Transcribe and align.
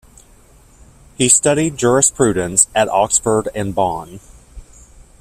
He 1.15 1.29
studied 1.29 1.77
jurisprudence 1.77 2.65
at 2.73 2.89
Oxford 2.89 3.49
and 3.53 3.75
Bonn. 3.75 4.19